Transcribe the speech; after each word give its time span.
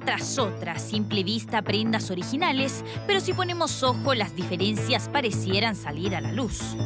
tras 0.00 0.38
otra, 0.38 0.78
simple 0.78 1.24
vista 1.24 1.62
prendas 1.62 2.10
originales, 2.10 2.84
pero 3.06 3.20
si 3.20 3.32
ponemos 3.32 3.82
ojo 3.82 4.14
las 4.14 4.34
diferencias 4.34 5.08
parecieran 5.08 5.76
salir 5.76 6.14
a 6.14 6.20
la 6.20 6.32
luz. 6.32 6.76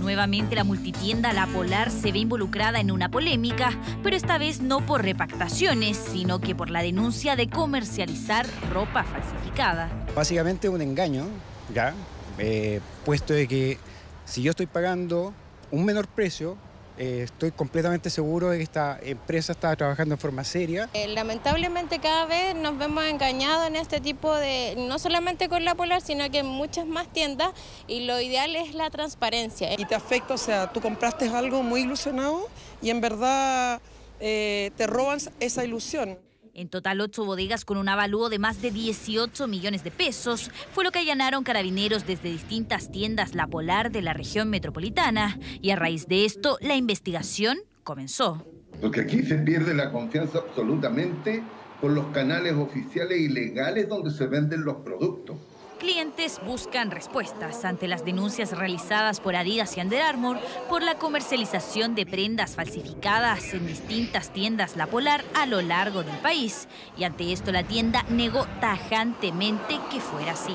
Nuevamente 0.00 0.56
la 0.56 0.64
multitienda 0.64 1.32
La 1.32 1.46
Polar 1.46 1.90
se 1.90 2.10
ve 2.10 2.18
involucrada 2.18 2.80
en 2.80 2.90
una 2.90 3.08
polémica, 3.08 3.70
pero 4.02 4.16
esta 4.16 4.36
vez 4.36 4.60
no 4.60 4.84
por 4.84 5.02
repactaciones, 5.02 5.96
sino 5.96 6.40
que 6.40 6.56
por 6.56 6.70
la 6.70 6.82
denuncia 6.82 7.36
de 7.36 7.48
comercializar 7.48 8.46
ropa 8.72 9.04
falsificada. 9.04 9.88
Básicamente 10.14 10.68
un 10.68 10.82
engaño, 10.82 11.26
¿ya? 11.72 11.94
Eh, 12.38 12.80
puesto 13.04 13.32
de 13.32 13.46
que 13.46 13.78
si 14.24 14.42
yo 14.42 14.50
estoy 14.50 14.66
pagando 14.66 15.32
un 15.70 15.84
menor 15.84 16.08
precio, 16.08 16.56
eh, 16.98 17.22
estoy 17.24 17.50
completamente 17.50 18.10
seguro 18.10 18.50
de 18.50 18.58
que 18.58 18.64
esta 18.64 18.98
empresa 19.02 19.52
está 19.52 19.74
trabajando 19.76 20.14
en 20.14 20.20
forma 20.20 20.44
seria. 20.44 20.88
Eh, 20.94 21.08
lamentablemente 21.08 21.98
cada 21.98 22.26
vez 22.26 22.54
nos 22.54 22.76
vemos 22.78 23.04
engañados 23.04 23.66
en 23.66 23.76
este 23.76 24.00
tipo 24.00 24.34
de, 24.34 24.74
no 24.76 24.98
solamente 24.98 25.48
con 25.48 25.64
la 25.64 25.74
Polar, 25.74 26.00
sino 26.02 26.30
que 26.30 26.38
en 26.38 26.46
muchas 26.46 26.86
más 26.86 27.08
tiendas 27.12 27.50
y 27.86 28.06
lo 28.06 28.20
ideal 28.20 28.56
es 28.56 28.74
la 28.74 28.90
transparencia. 28.90 29.72
Y 29.78 29.84
te 29.84 29.94
afecta, 29.94 30.34
o 30.34 30.38
sea, 30.38 30.72
tú 30.72 30.80
compraste 30.80 31.28
algo 31.28 31.62
muy 31.62 31.82
ilusionado 31.82 32.48
y 32.80 32.90
en 32.90 33.00
verdad 33.00 33.80
te 34.18 34.86
roban 34.86 35.18
esa 35.40 35.64
ilusión. 35.64 36.16
En 36.54 36.68
total, 36.68 37.00
ocho 37.00 37.24
bodegas 37.24 37.64
con 37.64 37.78
un 37.78 37.88
avalúo 37.88 38.28
de 38.28 38.38
más 38.38 38.60
de 38.60 38.70
18 38.70 39.48
millones 39.48 39.84
de 39.84 39.90
pesos 39.90 40.50
fue 40.72 40.84
lo 40.84 40.90
que 40.90 40.98
allanaron 40.98 41.44
carabineros 41.44 42.06
desde 42.06 42.30
distintas 42.30 42.90
tiendas 42.90 43.34
La 43.34 43.46
Polar 43.46 43.90
de 43.90 44.02
la 44.02 44.12
región 44.12 44.50
metropolitana. 44.50 45.38
Y 45.62 45.70
a 45.70 45.76
raíz 45.76 46.08
de 46.08 46.26
esto, 46.26 46.58
la 46.60 46.76
investigación 46.76 47.58
comenzó. 47.84 48.46
Porque 48.82 49.00
aquí 49.00 49.22
se 49.22 49.38
pierde 49.38 49.72
la 49.72 49.90
confianza 49.90 50.40
absolutamente 50.40 51.42
con 51.80 51.94
los 51.94 52.06
canales 52.08 52.52
oficiales 52.52 53.18
y 53.18 53.28
legales 53.28 53.88
donde 53.88 54.10
se 54.10 54.26
venden 54.26 54.64
los 54.64 54.76
productos 54.76 55.38
clientes 55.82 56.40
buscan 56.46 56.92
respuestas 56.92 57.64
ante 57.64 57.88
las 57.88 58.04
denuncias 58.04 58.56
realizadas 58.56 59.18
por 59.18 59.34
Adidas 59.34 59.76
y 59.76 59.80
Under 59.80 60.00
Armour 60.00 60.38
por 60.68 60.80
la 60.80 60.94
comercialización 60.94 61.96
de 61.96 62.06
prendas 62.06 62.54
falsificadas 62.54 63.52
en 63.52 63.66
distintas 63.66 64.32
tiendas 64.32 64.76
La 64.76 64.86
Polar 64.86 65.24
a 65.34 65.44
lo 65.46 65.60
largo 65.60 66.04
del 66.04 66.16
país. 66.18 66.68
Y 66.96 67.02
ante 67.02 67.32
esto 67.32 67.50
la 67.50 67.64
tienda 67.64 68.04
negó 68.08 68.46
tajantemente 68.60 69.80
que 69.90 69.98
fuera 69.98 70.32
así. 70.32 70.54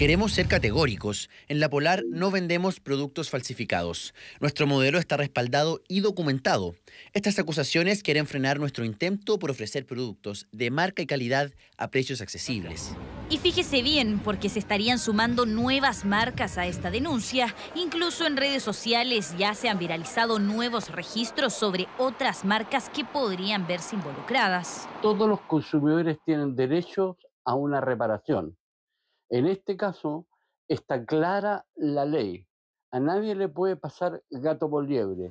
Queremos 0.00 0.32
ser 0.32 0.48
categóricos. 0.48 1.28
En 1.46 1.60
La 1.60 1.68
Polar 1.68 2.04
no 2.08 2.30
vendemos 2.30 2.80
productos 2.80 3.28
falsificados. 3.28 4.14
Nuestro 4.40 4.66
modelo 4.66 4.98
está 4.98 5.18
respaldado 5.18 5.82
y 5.88 6.00
documentado. 6.00 6.74
Estas 7.12 7.38
acusaciones 7.38 8.02
quieren 8.02 8.26
frenar 8.26 8.58
nuestro 8.58 8.86
intento 8.86 9.38
por 9.38 9.50
ofrecer 9.50 9.84
productos 9.84 10.48
de 10.52 10.70
marca 10.70 11.02
y 11.02 11.06
calidad 11.06 11.50
a 11.76 11.90
precios 11.90 12.22
accesibles. 12.22 12.96
Y 13.28 13.36
fíjese 13.36 13.82
bien, 13.82 14.20
porque 14.20 14.48
se 14.48 14.58
estarían 14.58 14.98
sumando 14.98 15.44
nuevas 15.44 16.06
marcas 16.06 16.56
a 16.56 16.66
esta 16.66 16.90
denuncia. 16.90 17.54
Incluso 17.74 18.26
en 18.26 18.38
redes 18.38 18.62
sociales 18.62 19.34
ya 19.36 19.52
se 19.52 19.68
han 19.68 19.78
viralizado 19.78 20.38
nuevos 20.38 20.88
registros 20.88 21.52
sobre 21.52 21.88
otras 21.98 22.46
marcas 22.46 22.88
que 22.88 23.04
podrían 23.04 23.66
verse 23.66 23.96
involucradas. 23.96 24.88
Todos 25.02 25.28
los 25.28 25.42
consumidores 25.42 26.16
tienen 26.24 26.56
derecho 26.56 27.18
a 27.44 27.54
una 27.54 27.82
reparación. 27.82 28.56
En 29.30 29.46
este 29.46 29.76
caso 29.76 30.26
está 30.66 31.04
clara 31.04 31.64
la 31.76 32.04
ley. 32.04 32.46
A 32.90 32.98
nadie 32.98 33.36
le 33.36 33.48
puede 33.48 33.76
pasar 33.76 34.22
gato 34.28 34.68
por 34.68 34.88
liebre. 34.88 35.30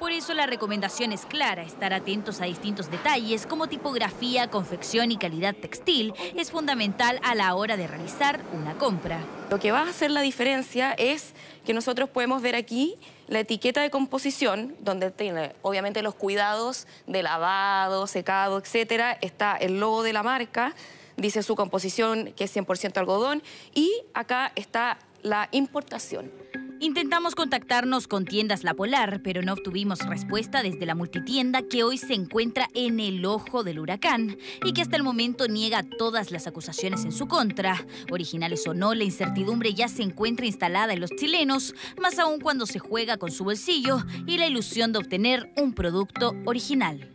Por 0.00 0.10
eso 0.10 0.34
la 0.34 0.46
recomendación 0.46 1.12
es 1.12 1.24
clara, 1.24 1.62
estar 1.62 1.94
atentos 1.94 2.40
a 2.40 2.44
distintos 2.44 2.90
detalles 2.90 3.46
como 3.46 3.68
tipografía, 3.68 4.50
confección 4.50 5.10
y 5.10 5.16
calidad 5.16 5.54
textil 5.54 6.12
es 6.34 6.50
fundamental 6.50 7.18
a 7.22 7.34
la 7.34 7.54
hora 7.54 7.76
de 7.78 7.86
realizar 7.86 8.40
una 8.52 8.76
compra. 8.76 9.20
Lo 9.48 9.58
que 9.58 9.70
va 9.70 9.82
a 9.82 9.88
hacer 9.88 10.10
la 10.10 10.20
diferencia 10.20 10.92
es 10.92 11.32
que 11.64 11.72
nosotros 11.72 12.10
podemos 12.10 12.42
ver 12.42 12.56
aquí 12.56 12.96
la 13.28 13.38
etiqueta 13.38 13.80
de 13.80 13.90
composición, 13.90 14.76
donde 14.80 15.12
tiene 15.12 15.54
obviamente 15.62 16.02
los 16.02 16.14
cuidados 16.14 16.86
de 17.06 17.22
lavado, 17.22 18.06
secado, 18.06 18.58
etcétera, 18.58 19.16
está 19.22 19.56
el 19.56 19.80
logo 19.80 20.02
de 20.02 20.12
la 20.12 20.22
marca, 20.22 20.74
dice 21.16 21.42
su 21.42 21.54
composición 21.54 22.32
que 22.36 22.44
es 22.44 22.56
100% 22.56 22.96
algodón 22.98 23.42
y 23.74 23.92
acá 24.14 24.52
está 24.54 24.98
la 25.22 25.48
importación. 25.52 26.30
Intentamos 26.78 27.34
contactarnos 27.34 28.06
con 28.06 28.26
tiendas 28.26 28.62
La 28.62 28.74
Polar, 28.74 29.22
pero 29.24 29.40
no 29.40 29.54
obtuvimos 29.54 30.00
respuesta 30.00 30.62
desde 30.62 30.84
la 30.84 30.94
multitienda 30.94 31.62
que 31.62 31.82
hoy 31.84 31.96
se 31.96 32.12
encuentra 32.12 32.68
en 32.74 33.00
el 33.00 33.24
ojo 33.24 33.64
del 33.64 33.78
huracán 33.78 34.36
y 34.62 34.74
que 34.74 34.82
hasta 34.82 34.96
el 34.96 35.02
momento 35.02 35.48
niega 35.48 35.82
todas 35.82 36.30
las 36.30 36.46
acusaciones 36.46 37.06
en 37.06 37.12
su 37.12 37.28
contra. 37.28 37.86
Originales 38.10 38.66
o 38.66 38.74
no, 38.74 38.94
la 38.94 39.04
incertidumbre 39.04 39.72
ya 39.72 39.88
se 39.88 40.02
encuentra 40.02 40.44
instalada 40.44 40.92
en 40.92 41.00
los 41.00 41.10
chilenos, 41.12 41.74
más 41.98 42.18
aún 42.18 42.40
cuando 42.40 42.66
se 42.66 42.78
juega 42.78 43.16
con 43.16 43.30
su 43.30 43.44
bolsillo 43.44 44.04
y 44.26 44.36
la 44.36 44.46
ilusión 44.46 44.92
de 44.92 44.98
obtener 44.98 45.50
un 45.56 45.72
producto 45.72 46.34
original. 46.44 47.10